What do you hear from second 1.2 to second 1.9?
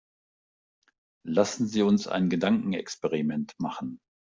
Lassen Sie